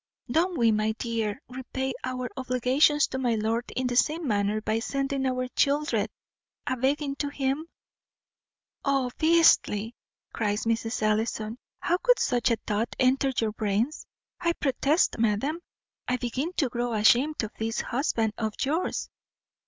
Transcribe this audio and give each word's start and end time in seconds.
Don't 0.31 0.57
we, 0.57 0.71
my 0.71 0.93
dear, 0.93 1.43
repay 1.47 1.93
our 2.03 2.27
obligations 2.35 3.05
to 3.09 3.19
my 3.19 3.35
lord 3.35 3.69
in 3.75 3.85
the 3.85 3.95
same 3.95 4.27
manner, 4.27 4.59
by 4.59 4.79
sending 4.79 5.27
our 5.27 5.47
children 5.49 6.07
a 6.65 6.75
begging 6.75 7.15
to 7.17 7.29
him?" 7.29 7.67
"O 8.83 9.11
beastly!" 9.19 9.93
cries 10.33 10.63
Mrs. 10.65 11.03
Ellison; 11.03 11.59
"how 11.81 11.97
could 11.97 12.17
such 12.17 12.49
a 12.49 12.55
thought 12.65 12.95
enter 12.97 13.31
your 13.39 13.51
brains? 13.51 14.07
I 14.39 14.53
protest, 14.53 15.19
madam, 15.19 15.59
I 16.07 16.17
begin 16.17 16.51
to 16.53 16.69
grow 16.69 16.93
ashamed 16.93 17.43
of 17.43 17.51
this 17.59 17.81
husband 17.81 18.33
of 18.39 18.55
yours. 18.63 19.07